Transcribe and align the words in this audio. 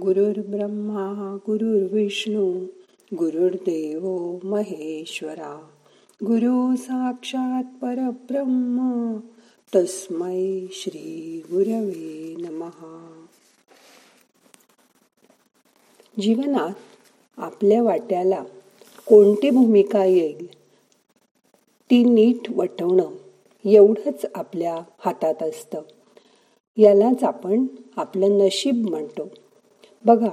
गुरुर्ब्रह्मा 0.00 1.36
गुरुर्विष्णू 1.46 2.66
गुरुर्देव 3.14 4.38
महेश्वरा. 4.44 5.68
गुरु 6.24 6.76
साक्षात 6.76 7.64
परब्रह्म 7.82 9.16
तस्मै 9.74 10.66
श्री 10.72 11.42
गुरवे 11.50 12.34
नमहा 12.38 13.24
जीवनात 16.20 16.74
आपल्या 17.36 17.82
वाट्याला 17.82 18.44
कोणती 19.06 19.50
भूमिका 19.50 20.04
येईल 20.04 20.46
ती 21.90 22.04
नीट 22.04 22.50
वटवणं 22.56 23.10
एवढंच 23.64 24.26
आपल्या 24.34 24.76
हातात 24.98 25.42
असतं. 25.42 25.82
यालाच 26.76 27.24
आपण 27.24 27.66
आपलं 27.96 28.30
नशीब 28.30 28.88
म्हणतो. 28.88 29.28
बघा 30.04 30.28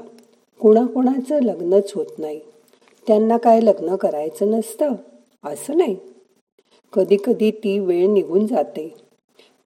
कुणाकुणाचं 0.60 1.40
लग्नच 1.42 1.92
होत 1.96 2.06
नाही. 2.18 2.40
त्यांना 3.08 3.38
काय 3.38 3.62
लग्न 3.62 3.96
करायचं 3.96 4.52
नसतं? 4.52 4.94
असं 5.44 5.78
नाही. 5.78 5.96
कधी 6.94 7.18
कधी 7.26 7.52
ती 7.52 7.80
वेळ 7.80 8.08
निघून 8.08 8.48
जाते. 8.48 8.96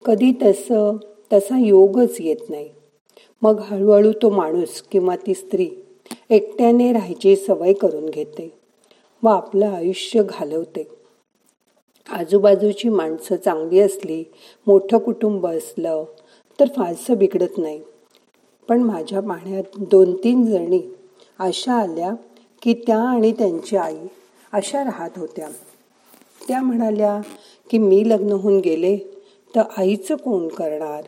कधी 0.06 0.32
तसं 0.44 0.98
तसा 1.34 1.60
योगच 1.60 2.18
येत 2.20 2.50
नाही. 2.50 2.70
मग 3.42 3.60
हळूहळू 3.60 4.12
तो 4.12 4.30
माणूस 4.30 4.82
किंवा 4.82 5.16
ती 5.16 5.34
स्त्री 5.34 5.70
एकट्याने 6.30 6.94
राहायची 6.94 7.36
सवय 7.36 7.74
करून 7.74 8.10
घेते 8.10 8.54
व 9.24 9.28
आपलं 9.28 9.66
आयुष्य 9.66 10.24
घालवते. 10.24 10.88
आजूबाजूची 12.10 12.90
माणसं 12.90 13.36
चांगली 13.36 13.80
असली 13.80 14.24
मोठं 14.68 14.98
कुटुंब 14.98 15.48
असलं 15.48 16.04
तर 16.60 16.66
फारसं 16.76 17.18
बिघडत 17.18 17.58
नाही. 17.58 17.82
पण 18.74 18.82
माझ्या 18.82 19.20
पाहण्यात 19.20 19.64
दोन 19.78 20.16
तीन 20.16 20.46
जणी 20.46 20.96
अशा 21.40 21.74
आल्या 21.74 22.14
की 22.62 22.74
त्या 22.74 22.98
आणि 22.98 23.32
त्यांची 23.32 23.78
आई 23.78 23.98
अशा 24.54 24.84
राहत 24.84 25.10
होत्या. 25.18 25.48
त्या 26.48 26.62
म्हणाल्या 26.62 27.22
की 27.70 27.78
मी 27.78 28.10
लग्न 28.10 28.32
होऊन 28.32 28.60
गेले 28.60 28.98
तर 29.56 29.62
आईचं 29.78 30.16
कोण 30.16 30.48
करणार? 30.48 31.04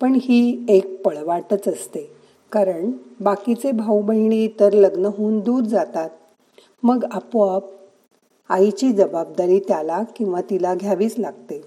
पण 0.00 0.18
ही 0.22 0.66
एक 0.68 1.02
पळवाटच 1.02 1.68
असते. 1.68 2.10
कारण 2.52 2.90
बाकीचे 3.20 3.72
भाऊ 3.72 4.02
बहिणी 4.02 4.48
तर 4.60 4.72
लग्न 4.72 5.06
होऊन 5.06 5.40
दूर 5.40 5.62
जातात. 5.62 6.10
मग 6.82 7.04
आपोआप 7.10 7.64
आईची 8.48 8.92
जबाबदारी 8.92 9.58
त्याला 9.58 10.02
किंवा 10.16 10.40
तिला 10.40 10.74
घ्यावीच 10.74 11.18
लागते. 11.18 11.62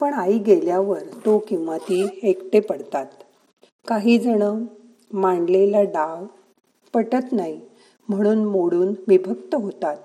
पण 0.00 0.14
आई 0.14 0.38
गेल्यावर 0.38 0.98
तो 0.98 1.38
किंवा 1.38 1.78
ती 1.78 2.20
एकटे 2.22 2.60
पडतात. 2.60 3.06
काही 3.88 4.18
जण 4.18 4.64
मांडलेला 5.12 5.82
डाव 5.82 6.24
पटत 6.94 7.32
नाही 7.32 7.60
म्हणून 8.08 8.44
मोडून 8.44 8.94
विभक्त 9.08 9.54
होतात. 9.54 9.96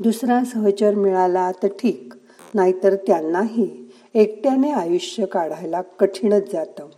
दुसरा 0.00 0.44
सहचर 0.44 0.94
मिळाला 0.94 1.52
तर 1.62 1.68
ठीक 1.68 2.14
नाहीतर 2.54 2.94
त्यांनाही 2.94 3.88
एकट्याने 4.14 4.70
आयुष्य 4.70 5.26
काढायला 5.26 5.80
कठीणच 5.80 6.52
जातं. 6.52 6.88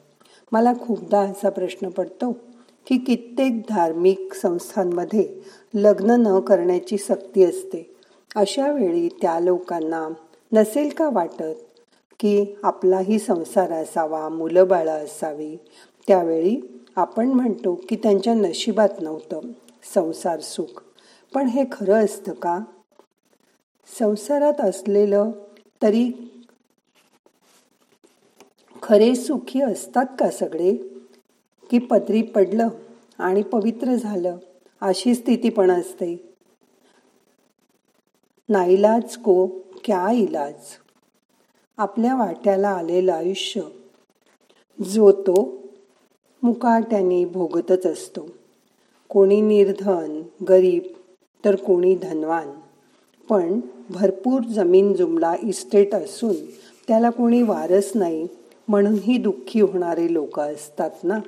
मला 0.52 0.72
खूपदा 0.80 1.20
असा 1.20 1.50
प्रश्न 1.50 1.88
पडतो 1.88 2.32
की 2.86 2.98
कित्येक 2.98 3.60
धार्मिक 3.68 4.34
संस्थांमध्ये 4.34 5.40
लग्न 5.74 6.10
न 6.10 6.40
करण्याची 6.40 6.98
सक्ती 6.98 7.44
असते. 7.44 7.96
अशा 8.36 8.72
वेळी 8.72 9.08
त्या 9.08 9.40
लोकांना 9.40 10.08
नसेल 10.52 10.88
का 10.88 11.08
वाटत 11.08 11.71
की 12.22 12.54
आपलाही 12.62 13.18
संसार 13.18 13.72
असावा 13.72 14.28
मुलं 14.28 14.68
बाळं 14.68 15.04
असावी. 15.04 15.56
त्यावेळी 16.08 16.82
आपण 16.96 17.28
म्हणतो 17.28 17.74
की 17.88 17.96
त्यांच्या 17.96 18.34
नशिबात 18.34 18.88
नव्हतं 19.00 19.40
संसार 19.94 20.40
सुख. 20.40 20.82
पण 21.34 21.46
हे 21.46 21.64
खरं 21.72 22.04
असतं 22.04 22.32
का? 22.32 22.60
संसारात 23.98 24.60
असलेलं 24.60 25.30
तरी 25.82 26.12
खरे 28.82 29.14
सुखी 29.14 29.60
असतात 29.60 30.06
का 30.18 30.30
सगळे? 30.30 30.76
की 31.70 31.78
पदरी 31.78 32.22
पडलं 32.22 32.68
आणि 33.18 33.42
पवित्र 33.42 33.94
झालं 33.94 34.36
अशी 34.80 35.14
स्थिती 35.14 35.48
पण 35.48 35.70
असते. 35.70 36.34
नाईलाज 38.48 39.16
को 39.16 39.46
क्या 39.84 40.12
इलाज? 40.12 40.54
आपल्या 41.78 42.16
वाट्याला 42.16 42.68
आलेलं 42.68 43.12
आयुष्य. 43.12 43.60
जो 44.84 45.12
तो 45.12 45.58
मुकाट्याने 46.42 47.24
भोगतच 47.24 47.86
असतो. 47.86 48.28
कोणी 49.08 49.40
निर्धन 49.40 50.22
गरीब 50.48 50.82
तर 51.44 51.54
कोणी 51.54 51.94
धनवान. 51.94 52.50
पण 53.28 53.60
भरपूर 53.90 54.42
जमीन 54.42 54.92
जुमला 54.92 55.34
इस्टेट 55.42 55.94
असून 55.94 56.34
त्याला 56.88 57.10
कोणी 57.10 57.42
वारस 57.42 57.92
नाही 57.94 58.28
म्हणूनही 58.68 59.18
दुःखी 59.18 59.60
होणारे 59.60 60.12
लोक 60.12 60.40
असतात 60.40 60.90
ना? 61.04 61.18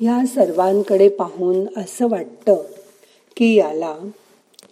या 0.00 0.26
सर्वांकडे 0.26 1.08
पाहून 1.08 1.80
असं 1.80 2.08
वाटतं 2.10 2.56
की 3.36 3.54
याला 3.54 3.96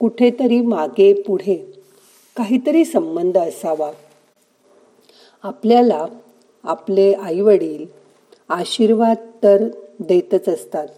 कुठेतरी 0.00 0.60
मागे 0.60 1.22
पुढे 1.22 1.71
काहीतरी 2.36 2.84
संबंध 2.84 3.38
असावा. 3.38 3.90
आपल्याला 5.42 6.06
आपले 6.64 7.12
आईवडील 7.12 7.86
आशीर्वाद 8.48 9.16
तर 9.42 9.68
देतच 10.00 10.48
असतात 10.48 10.88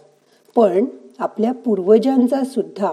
पण 0.55 0.85
आपल्या 1.19 1.51
पूर्वजांचा 1.53 2.43
सुद्धा 2.43 2.91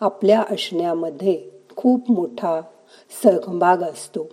आपल्या 0.00 0.40
असण्यामध्ये 0.50 1.50
खूप 1.76 2.10
मोठा 2.10 2.60
सहभाग 3.22 3.82
असतो. 3.82 4.26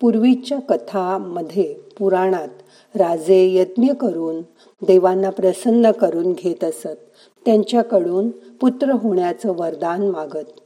पूर्वीच्या 0.00 0.58
कथामध्ये 0.60 1.74
पुराणात 1.98 2.96
राजे 2.96 3.54
यज्ञ 3.54 3.92
करून 3.92 4.40
देवांना 4.82 5.30
प्रसन्न 5.30 5.90
करून 5.90 6.32
घेत 6.32 6.64
असत 6.64 7.00
त्यांच्याकडून 7.44 8.30
पुत्र 8.60 8.90
होण्याचं 8.92 9.52
वरदान 9.56 10.10
मागत. 10.10 10.60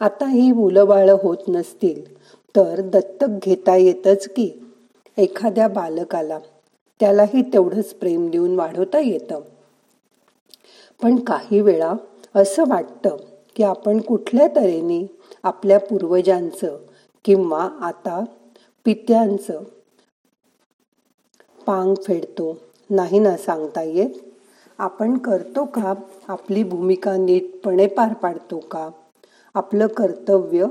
आता 0.00 0.26
ही 0.26 0.52
मुलं 0.52 1.16
होत 1.22 1.36
नसतील 1.48 2.16
तर 2.56 2.80
दत्तक 2.80 3.26
घेता 3.42 3.76
येतच 3.76 4.28
की. 4.28 4.50
एखाद्या 5.18 5.68
बालकाला 5.68 6.38
त्यालाही 7.00 7.42
तेवढंच 7.42 7.94
प्रेम 7.94 8.30
देऊन 8.30 8.56
वाढवता 8.56 8.98
येतं. 8.98 9.40
पण 11.02 11.16
काही 11.16 11.60
वेळा 11.60 11.92
असं 12.34 12.64
वाटतं 12.68 13.16
की 13.56 13.62
आपण 13.62 14.00
कुठल्या 14.00 14.48
तऱ्हेने 14.56 15.06
आपल्या 15.42 15.78
पूर्वजांचं 15.78 16.78
किंवा 17.24 17.68
आता 17.80 18.24
पित्यांचं 18.84 19.62
पांग 21.66 21.94
फेडतो 21.94 22.58
नाही 22.90 23.18
ना 23.18 23.36
सांगता 23.36 23.82
येत? 23.82 24.10
आपण 24.78 25.18
करतो 25.18 25.64
का? 25.64 25.94
आपली 26.28 26.62
भूमिका 26.64 27.16
नीटपणे 27.16 27.86
पार 27.86 28.12
पाडतो 28.12 28.58
का? 28.58 28.90
आपलं 29.54 29.86
कर्तव्य 29.86 30.66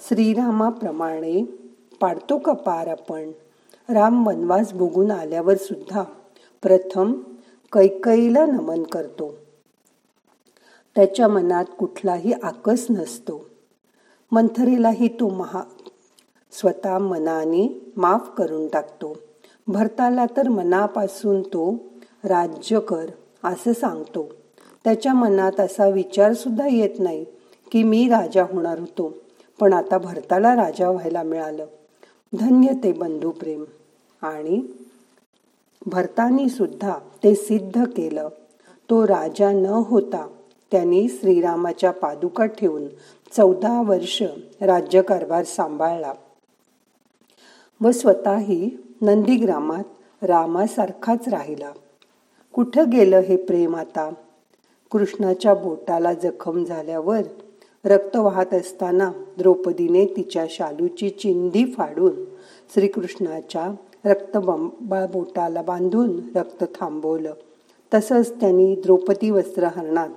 श्रीरामाप्रमाणे 0.00 1.44
पाडतो 2.00 2.38
का 2.38 2.52
पार 2.52 2.86
आपण? 2.86 3.30
राम 3.88 4.26
वनवास 4.26 4.72
भोगून 4.72 5.10
आल्यावर 5.10 5.56
सुद्धा 5.56 6.02
प्रथम 6.62 7.12
कैकईला 7.72 8.46
नमन 8.46 8.82
करतो. 8.82 9.34
त्याच्या 10.94 11.28
मनात 11.28 11.64
कुठलाही 11.78 12.32
आकस 12.32 12.86
नसतो. 12.90 13.46
मंथरीलाही 14.32 15.08
तो 15.08 15.28
महा 15.28 15.62
स्वतः 16.52 16.98
मनाने 16.98 17.92
माफ 17.96 18.30
करून 18.36 18.68
टाकतो. 18.68 19.16
भरताला 19.68 20.26
तर 20.26 20.48
मनापासून 20.48 21.42
तो 21.42 21.74
राज्य 22.24 22.80
कर 22.80 23.06
असं 23.44 23.72
सांगतो. 23.72 24.32
त्याच्या 24.84 25.14
मनात 25.14 25.60
असा 25.60 25.88
विचारसुद्धा 25.88 26.66
येत 26.66 26.90
नाही. 26.98 27.24
की 27.72 27.82
मी 27.82 28.08
राजा 28.08 28.42
होणार 28.42 28.78
होतो. 28.78 29.14
पण 29.60 29.72
आता 29.72 29.98
भरताला 29.98 30.56
राजा 30.56 30.90
व्हायला 30.90 31.22
मिळालं. 31.22 31.66
धन्य 32.32 32.68
ते 32.84 32.92
बंधुप्रेम 32.92 33.64
आणि 34.22 34.62
भरतानी 35.86 36.48
सुद्धा 36.48 36.98
ते 37.24 37.34
सिद्ध 37.34 37.84
केलं. 37.84 38.28
तो 38.90 39.04
राजा 39.04 39.50
न 39.52 39.66
होता 39.66 40.28
त्यांनी 40.72 41.08
श्रीरामाच्या 41.08 41.90
पादुका 41.90 42.46
ठेवून 42.46 42.84
चौदा 43.36 43.82
वर्ष 43.82 44.22
राज्यकारभार 44.60 45.44
सांभाळला 45.44 46.12
व 47.80 47.90
स्वतःही 47.90 48.70
नंदीग्रामात 49.00 49.84
रामासारखाच 50.22 51.28
राहिला. 51.28 51.70
कुठं 52.52 52.90
गेलं 52.90 53.16
हे 53.16 53.36
प्रेम 53.36 53.76
आता? 53.76 54.10
कृष्णाच्या 54.90 55.54
बोटाला 55.54 56.12
जखम 56.12 56.64
झाल्यावर 56.64 57.20
रक्त 57.84 58.16
वाहत 58.16 58.54
असताना 58.54 59.12
द्रौपदीने 59.38 60.06
तिच्या 60.06 60.46
शालूची 60.50 61.10
चिंधी 61.10 61.64
फाडून 61.64 62.24
श्रीकृष्णाच्या 62.74 63.74
रक्त 64.04 64.36
बोटाला 64.36 65.62
बांधून 65.62 66.20
रक्त 66.34 66.64
थांबवलं. 66.80 67.34
तसंच 67.94 68.40
त्यांनी 68.40 68.74
द्रौपदी 68.74 69.30
वस्त्रहरणात 69.30 70.08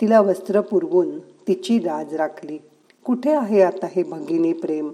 तिला 0.00 0.20
वस्त्र 0.20 0.60
पुरवून 0.60 1.18
तिची 1.18 1.78
राज 1.78 2.14
राखली. 2.14 2.58
कुठे 3.04 3.32
आहे 3.32 3.62
आता 3.62 3.86
हे 3.86 4.02
भगिनी 4.02 4.52
प्रेम? 4.52 4.92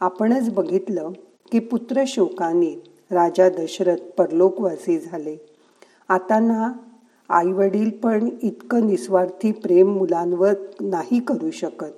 आपणच 0.00 0.50
बघितलं 0.50 1.10
की 1.52 1.58
पुत्र 1.58 2.02
शोकाने 2.06 2.82
राजा 3.10 3.48
दशरथ 3.48 3.96
परलोकवासी 4.18 4.98
झाले. 4.98 5.36
आता 6.08 6.38
ना 6.38 6.72
आई 7.32 7.52
वडील 7.52 7.90
पण 7.90 8.28
इतकं 8.42 8.86
निस्वार्थी 8.86 9.52
प्रेम 9.52 9.92
मुलांवर 9.98 10.52
नाही 10.80 11.20
करू 11.20 11.50
शकत. 11.50 11.92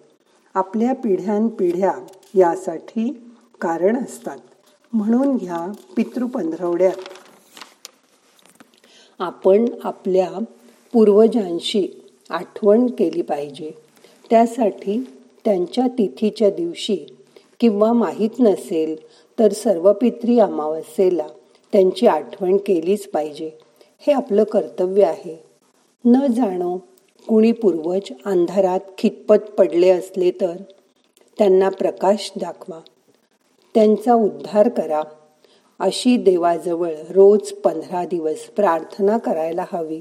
आपल्या 0.54 0.94
पिढ्यानपिढ्या 0.94 1.92
यासाठी 2.34 3.32
कारण 3.60 3.96
असतात. 3.96 4.38
म्हणून 4.92 5.38
ह्या 5.42 5.72
पितृपंधरवड्यात 5.96 6.96
आपण 9.18 9.64
आपल्या 9.84 10.30
पूर्वजांशी 10.92 11.86
आठवण 12.30 12.86
केली 12.86 13.22
पाहिजे. 13.22 13.70
त्यासाठी 14.30 14.98
त्यांच्या 15.44 15.86
तिथीच्या 15.88 16.50
दिवशी 16.50 16.96
किंवा 17.60 17.92
माहीत 17.92 18.40
नसेल 18.40 18.96
तर 19.38 19.52
सर्व 19.52 19.92
पित्री 19.92 20.38
अमावस्येला 20.38 21.26
त्यांची 21.72 22.06
आठवण 22.06 22.56
केलीच 22.56 23.08
पाहिजे. 23.08 23.50
हे 24.06 24.12
आपलं 24.12 24.44
कर्तव्य 24.44 25.04
आहे. 25.04 25.44
न 26.04 26.32
जाणो 26.32 26.76
कुणी 27.28 27.52
पूर्वज 27.52 28.12
अंधारात 28.24 28.80
खितपत 28.98 29.50
पडले 29.58 29.88
असले 29.88 30.30
तर 30.30 30.56
त्यांना 31.38 31.68
प्रकाश 31.68 32.32
दाखवा. 32.36 32.80
त्यांचा 33.74 34.14
उद्धार 34.14 34.68
करा. 34.68 35.02
अशी 35.78 36.16
देवाजवळ 36.16 36.90
रोज 37.10 37.52
पंधरा 37.52 38.04
दिवस 38.04 38.38
प्रार्थना 38.38 39.18
करायला 39.18 39.64
हवी. 39.72 40.00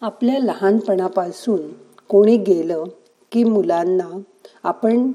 आपल्या 0.00 0.38
लहानपणापासून 0.38 1.72
कोणी 2.08 2.36
गेलं 2.36 2.84
की 3.32 3.44
मुलांना 3.44 4.20
आपण 4.62 5.12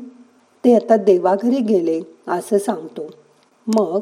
ते 0.66 0.76
आता 0.76 0.98
देवाघरी 0.98 1.62
गेले 1.62 2.02
असं 2.28 2.58
सांगतो. 2.58 3.12
मग 3.68 4.00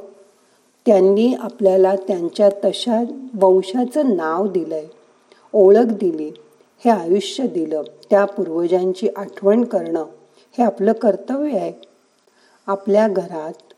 त्यांनी 0.85 1.33
आपल्याला 1.33 1.95
त्यांच्या 1.95 2.49
तशा 2.65 3.03
वंशाचं 3.33 4.15
नाव 4.15 4.47
दिलंय 4.47 4.85
ओळख 5.53 5.85
दिली 5.85 6.31
हे 6.85 6.89
आयुष्य 6.89 7.47
दिलं 7.47 7.81
त्या 8.09 8.25
पूर्वजांची 8.25 9.07
आठवण 9.15 9.63
करणं 9.63 10.05
हे 10.57 10.63
आपलं 10.63 10.91
कर्तव्य 10.91 11.57
आहे. 11.57 11.73
आपल्या 12.67 13.07
घरात 13.07 13.73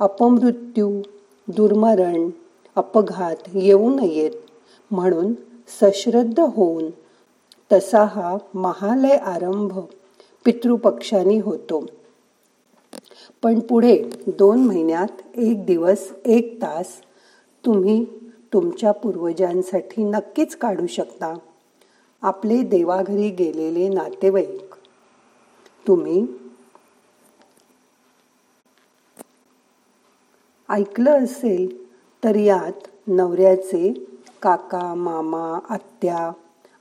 अपमृत्यू 0.00 1.00
दुर्मरण 1.48 2.30
अपघात 2.76 3.36
येऊ 3.54 3.94
नयेत 3.94 4.30
म्हणून 4.90 5.32
सश्रद्ध 5.80 6.40
होऊन 6.40 6.90
तसा 7.72 8.04
हा 8.04 8.36
महालय 8.54 9.16
आरंभ 9.16 9.78
पितृपक्षांनी 10.44 11.38
होतो. 11.38 11.86
पण 13.42 13.60
पुढे 13.60 13.96
दोन 14.26 14.64
महिन्यात 14.66 15.22
एक 15.36 15.64
दिवस 15.66 16.08
एक 16.24 16.62
तास 16.62 17.00
तुम्ही 17.64 18.04
तुमच्या 18.52 18.92
पूर्वजांसाठी 18.92 20.04
नक्कीच 20.04 20.56
काढू 20.56 20.86
शकता. 20.86 21.34
आपले 22.22 22.62
देवाघरी 22.62 23.28
गेलेले 23.30 23.88
नातेवाईक 23.88 24.74
तुम्ही 25.86 26.26
ऐकलं 30.70 31.24
असेल 31.24 31.86
तर 32.24 32.36
यात 32.36 32.88
नवऱ्याचे 33.06 33.92
काका 34.42 34.94
मामा 34.94 35.58
आत्या 35.68 36.30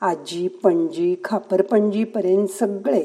आजी 0.01 0.47
पणजी 0.47 1.15
खापरपणजीपर्यंत 1.23 2.47
सगळे 2.47 3.03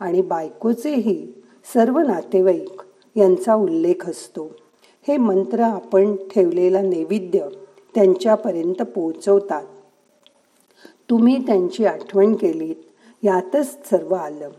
आणि 0.00 0.22
बायकोचेही 0.22 1.35
सर्व 1.74 1.98
नातेवाईक 1.98 2.82
यांचा 3.16 3.54
उल्लेख 3.54 4.08
असतो. 4.08 4.50
हे 5.08 5.16
मंत्र 5.16 5.60
आपण 5.60 6.16
ठेवलेला 6.16 6.80
नैवेद्य 6.80 7.48
त्यांच्यापर्यंत 7.94 8.82
पोहोचवतात. 8.82 9.64
तुम्ही 11.10 11.46
त्यांची 11.46 11.84
आठवण 11.84 12.34
केलीत 12.34 12.76
यातच 13.22 13.90
सर्व 13.90 14.14
आलं. 14.14 14.50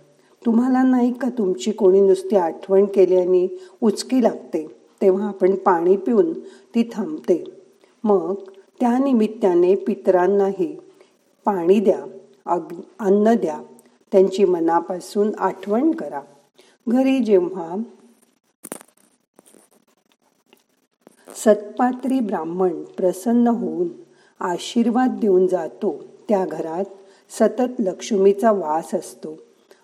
तुम्हाला 0.45 0.83
नाही 0.83 1.13
का 1.13 1.29
तुमची 1.29 1.71
कोणी 1.71 2.01
नुसती 2.01 2.35
आठवण 2.35 2.85
केल्याने 2.85 3.59
उचकी 3.81 4.23
लागते 4.23 4.67
तेव्हा 5.01 5.27
आपण 5.27 5.55
पाणी 5.55 5.97
पिऊन 5.97 6.33
ती 6.75 6.89
थांबते. 6.93 7.43
मग 8.03 8.33
त्यानिमित्ताने 8.79 9.75
पितरांनाही 9.75 10.75
पाणी 11.45 11.79
द्या 11.79 11.99
अग 12.45 12.73
अन्न 12.99 13.33
द्या 13.33 13.61
त्यांची 14.11 14.45
मनापासून 14.45 15.31
आठवण 15.37 15.91
करा. 15.91 16.21
घरी 16.87 17.19
जेव्हा 17.19 17.75
सत्पात्री 21.35 22.19
ब्राह्मण 22.19 22.83
प्रसन्न 22.83 23.47
होऊन 23.47 23.87
आशीर्वाद 24.39 25.17
देऊन 25.21 25.47
जातो 25.47 26.03
त्या 26.29 26.45
घरात 26.45 26.83
सतत 27.29 27.81
लक्ष्मीचा 27.81 28.51
वास 28.51 28.95
असतो. 28.95 29.37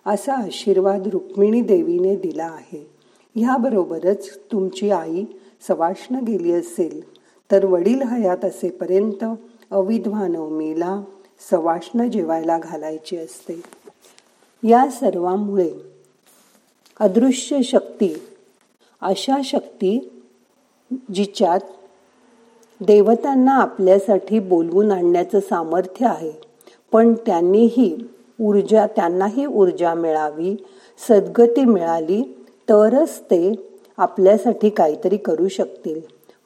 असा 0.06 0.34
आशीर्वाद 0.34 1.08
रुक्मिणी 1.08 1.62
देवीने 1.62 2.16
दिला 2.16 2.46
आहे. 2.46 2.92
ह्याबरोबरच 3.36 4.38
तुमची 4.52 4.90
आई 4.92 5.26
सवाष्ण 5.68 6.16
गेली 6.16 6.52
असेल 6.52 7.02
तर 7.52 7.66
वडील 7.66 8.02
हयात 8.02 8.46
असेपर्यंत 8.46 9.26
अविधवा 9.72 10.28
नवमीला 10.28 11.04
सवाष्ण 11.52 12.10
जेवायला 12.10 12.58
घालायची 12.58 13.18
असते. 13.18 13.62
या 14.64 14.90
सर्वांमुळे 14.92 15.93
अदृश्य 17.00 17.62
शक्ती. 17.62 18.22
अशा 19.02 19.38
शक्ती 19.44 20.22
जिच्यात 21.14 21.60
देवतांना 22.82 23.52
आपल्यासाठी 23.52 24.40
बोलवून 24.40 24.92
आणण्याचं 24.92 25.40
सामर्थ्य 25.40 26.06
आहे. 26.06 26.32
पण 26.92 27.14
त्यांनीही 27.14 27.98
ऊर्जा 28.42 28.88
त्यांनाही 28.88 29.46
ऊर्जा 29.46 29.94
मिळावी 29.94 30.56
सद्गती 31.10 31.66
मिळाली 31.66 32.46
तरच 32.70 33.20
ते 33.20 33.52
आपल्यासाठी 33.98 34.70
काहीतरी 34.70 35.18
करू 35.18 35.48
शकतील. 35.48 36.02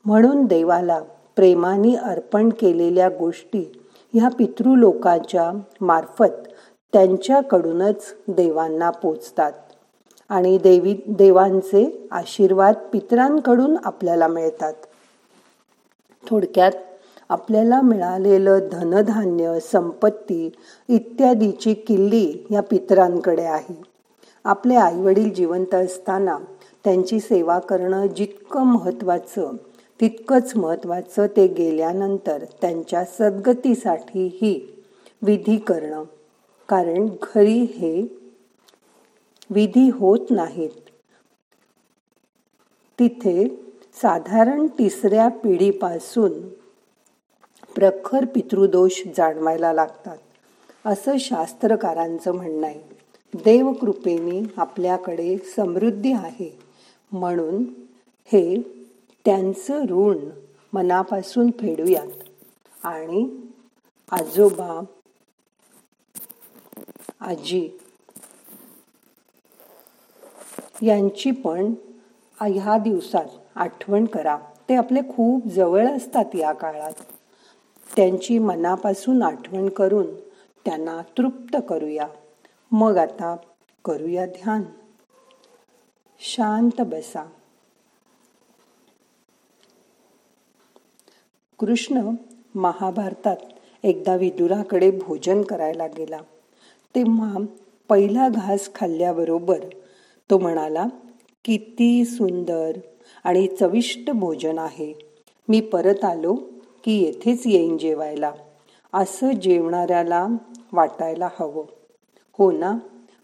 म्हणून 0.06 0.46
देवाला 0.46 1.02
प्रेमाने 1.36 1.96
अर्पण 1.96 2.50
केलेल्या 2.50 3.10
गोष्टी 3.10 3.82
ह्या 4.13 4.30
पितृलोकाच्या 4.30 5.51
मार्फत 5.82 6.48
त्यांच्याकडूनच 6.94 8.16
देवांना 8.27 8.89
पोचतात. 8.89 9.51
आणि 10.29 10.57
देवी 10.57 10.96
देवांचे 11.07 12.07
आशीर्वाद 12.12 12.74
पितरांकडून 12.93 13.77
आपल्याला 13.84 14.27
मिळतात. 14.27 14.74
थोडक्यात 16.29 16.72
आपल्याला 17.29 17.81
मिळालेलं 17.81 18.60
धनधान्य 18.72 19.60
संपत्ती 19.60 20.51
इत्यादीची 20.89 21.74
किल्ली 21.74 22.48
या 22.51 22.62
पितरांकडे 22.62 23.43
आहे. 23.43 23.81
आपले 24.43 24.75
आईवडील 24.75 25.34
जिवंत 25.34 25.75
असताना 25.75 26.38
त्यांची 26.84 27.19
सेवा 27.19 27.60
करणं 27.60 28.07
जितकं 28.07 28.63
महत्त्वाचं 28.63 29.51
तितकंच 30.01 30.55
महत्त्वाचं 30.55 31.27
ते 31.27 31.48
गेल्यानंतर 31.48 32.43
त्यांच्या 32.62 33.03
सद्गतीसाठीही 33.03 34.84
विधी 35.22 35.57
करणं. 35.57 36.03
कारण 36.69 37.07
घरी 37.24 37.60
हे 37.62 38.26
विधी 39.50 39.89
होत 39.89 40.20
नाहीत. 40.30 40.70
तिथे 43.00 43.48
साधारण 43.94 44.68
तिसऱ्या 44.68 45.27
पिढीपासून 45.27 46.48
प्रखर 47.75 48.25
पितृदोष 48.25 49.01
जाणवायला 49.18 49.74
लागतात 49.74 50.18
असं 50.86 51.18
शास्त्रकारांचं 51.18 52.32
म्हणणं 52.32 52.68
आहे. 52.68 52.82
देवकृपेने 53.34 54.54
आपल्याकडे 54.58 55.38
समृद्धी 55.38 56.12
आहे. 56.12 56.60
म्हणून 57.12 57.63
हे 58.25 58.62
त्यांचं 59.25 59.84
ऋण 59.84 60.18
मनापासून 60.74 61.51
फेडूयात. 61.51 62.08
आणि 62.84 63.48
आजोबा 64.12 64.84
आजी 67.20 67.70
यांची 70.81 71.31
पण 71.31 71.74
ह्या 72.41 72.77
दिवसात 72.77 73.25
आठवण 73.55 74.05
करा. 74.05 74.38
ते 74.69 74.75
आपले 74.75 75.01
खूप 75.01 75.48
जवळ 75.48 75.88
असतात 75.88 76.25
या 76.36 76.53
काळात. 76.53 76.93
त्यांची 77.96 78.39
मनापासून 78.39 79.24
आठवण 79.24 79.69
करून 79.69 80.15
त्यांना 80.65 81.01
तृप्त 81.17 81.57
करूया. 81.69 82.07
मग 82.72 82.98
आता 82.98 83.36
करूया 83.86 84.25
ध्यान. 84.25 84.63
शांत 86.19 86.81
बसा. 86.81 87.25
कृष्ण 91.60 92.10
महाभारतात 92.55 93.38
एकदा 93.84 94.15
विदुराकडे 94.15 94.91
भोजन 94.91 95.41
करायला 95.41 95.88
गेला. 95.88 96.19
तेव्हा 96.96 97.46
पहिला 97.89 98.29
घास 98.29 98.69
खाल्ल्याबरोबर 98.75 99.60
तो 100.31 100.38
म्हणाला 100.38 100.86
किती 101.46 102.05
सुंदर 102.05 102.72
आणि 103.24 103.48
चविष्ट 103.60 104.12
भोजन 104.12 104.57
आहे. 104.57 104.93
मी 105.50 105.62
परत 105.62 106.05
आलो 106.05 106.34
की 106.84 107.03
येथेच 107.03 107.43
येईन 107.46 107.77
जेवायला. 107.77 108.31
असं 108.93 109.31
जेवणाऱ्याला 109.31 110.27
वाटायला 110.74 111.29
हवं. 111.39 111.63
हो 112.38 112.51
ना? 112.51 112.77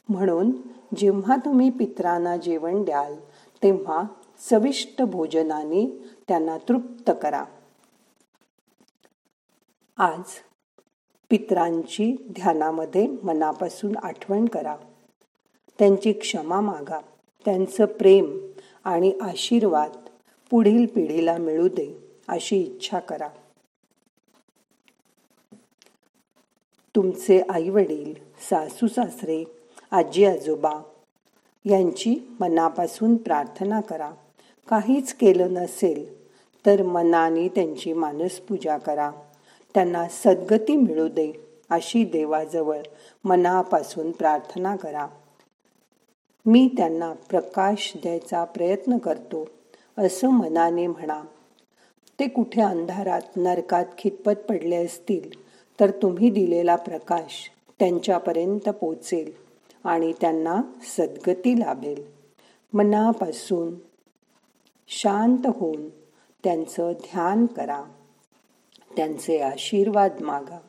म्हणून 0.09 0.51
जेव्हा 0.95 1.35
तुम्ही 1.35 1.69
पित्रांना 1.69 2.37
जेवण 2.37 2.83
द्याल 2.83 3.15
तेव्हा 3.63 4.03
चविष्ट 4.49 5.01
भोजनाने 5.01 6.03
त्यांना 6.27 6.57
तृप्त 6.57 7.11
करा. 7.21 7.43
आज 9.97 10.23
पित्रांची 11.29 12.15
ध्यानामध्ये 12.31 13.07
मनापासून 13.23 13.97
आठवण 14.03 14.45
करा. 14.45 14.75
त्यांची 15.79 16.13
क्षमा 16.13 16.59
मागा. 16.59 16.99
त्यांचं 17.45 17.85
प्रेम 17.85 18.51
आणि 18.83 19.11
आशीर्वाद 19.21 19.91
पुढील 20.49 20.85
पिढीला 20.85 21.37
मिळू 21.37 21.67
दे 21.67 21.97
अशी 22.27 22.57
इच्छा 22.57 22.99
करा. 22.99 23.27
तुमचे 26.95 27.41
आई 27.49 27.69
वडील 27.69 28.13
सासू 28.49 28.87
सासरे 28.87 29.43
आजी 29.91 30.25
आजोबा 30.25 30.81
यांची 31.65 32.35
मनापासून 32.39 33.15
प्रार्थना 33.15 33.81
करा. 33.81 34.11
काहीच 34.67 35.13
केलं 35.13 35.53
नसेल 35.53 36.23
तर 36.65 36.83
मनाने 36.83 37.47
त्यांची 37.47 37.93
मानसपूजा 37.93 38.77
करा. 38.77 39.11
त्यांना 39.73 40.07
सद्गती 40.07 40.75
मिळू 40.75 41.07
दे 41.07 41.31
अशी 41.69 42.03
देवाजवळ 42.03 42.79
मनापासून 43.23 44.11
प्रार्थना 44.11 44.75
करा. 44.75 45.07
मी 46.45 46.69
त्यांना 46.77 47.13
प्रकाश 47.13 47.93
द्यायचा 48.01 48.43
प्रयत्न 48.43 48.97
करतो 48.97 49.47
असं 49.97 50.29
मनाने 50.29 50.87
म्हणा. 50.87 51.23
ते 52.19 52.27
कुठे 52.27 52.61
अंधारात 52.61 53.21
नरकात 53.35 53.85
खितपत 53.97 54.39
पडले 54.49 54.85
असतील 54.85 55.29
तर 55.79 55.91
तुम्ही 55.91 56.29
दिलेला 56.29 56.75
प्रकाश 56.75 57.51
त्यांच्यापर्यंत 57.79 58.69
पोचेल 58.69 59.31
आणि 59.83 60.13
त्यांना 60.21 60.61
सद्गती 60.81 61.59
लाभेल. 61.59 62.03
मनापासून 62.73 63.75
शांत 64.87 65.47
होऊन 65.47 65.89
त्यांचं 66.43 66.91
ध्यान 66.91 67.45
करा. 67.45 67.83
त्यांचे 68.95 69.39
आशीर्वाद 69.39 70.21
मागा. 70.21 70.59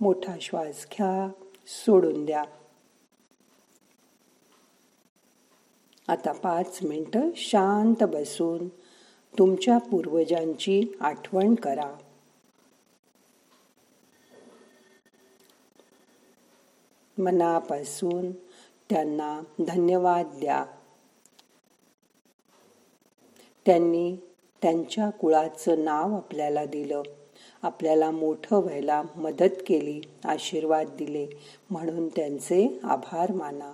मोठा 0.00 0.34
श्वास 0.40 0.86
घ्या. 0.92 1.30
सोडून 1.72 2.24
द्या. 2.24 2.44
आता 6.08 6.32
पाच 6.32 6.78
मिनटं 6.82 7.30
शांत 7.36 8.04
बसून 8.04 8.68
तुमच्या 9.38 9.78
पूर्वजांची 9.78 10.96
आठवण 11.00 11.54
करा. 11.54 11.98
मनापासून 17.18 18.32
त्यांना 18.90 19.40
धन्यवाद 19.68 20.26
द्या. 20.26 20.64
त्यांनी 23.66 24.16
त्यांच्या 24.62 25.10
कुळाचं 25.10 25.84
नाव 25.84 26.16
आपल्याला 26.16 26.64
दिलं. 26.64 27.02
आपल्याला 27.62 28.10
मोठं 28.10 28.56
व्हायला 28.56 29.02
मदत 29.16 29.62
केली 29.66 30.00
आशीर्वाद 30.24 30.86
दिले. 30.98 31.26
म्हणून 31.70 32.08
त्यांचे 32.08 32.80
आभार 32.84 33.32
माना. 33.32 33.72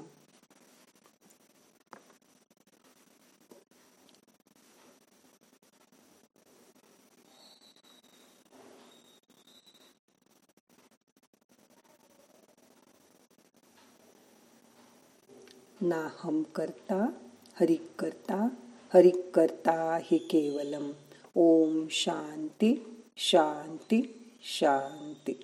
ना 15.81 16.09
हम 16.19 16.43
करता 16.43 17.11
हरिक 17.61 17.89
करता 17.99 18.49
हरिक 18.95 19.31
करता 19.35 19.99
हि 20.03 20.19
केवलम. 20.19 20.91
ओम 21.35 21.87
शांती. 21.91 22.96
शांती 23.17 24.03
शांती. 24.43 25.41